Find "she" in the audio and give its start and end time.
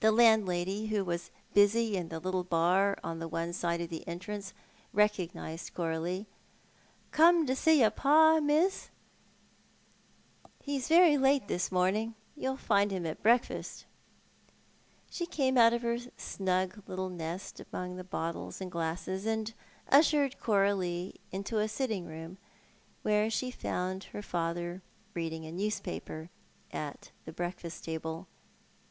15.08-15.24, 23.30-23.50